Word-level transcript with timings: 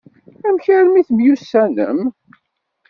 Amek 0.47 0.65
armi 0.77 0.97
ay 0.99 1.05
temyussanem? 1.07 1.99